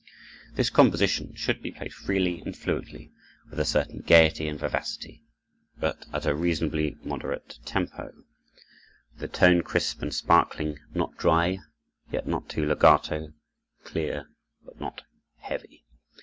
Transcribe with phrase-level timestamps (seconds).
[0.55, 3.11] This composition should be played freely and fluently,
[3.47, 5.21] with a certain gaiety and vivacity,
[5.79, 8.11] but at a reasonably moderate tempo,
[9.13, 11.59] with a tone crisp and sparkling, not dry,
[12.11, 13.33] yet not too legato;
[13.83, 14.25] clear,
[14.65, 15.03] but not
[15.37, 15.85] heavy.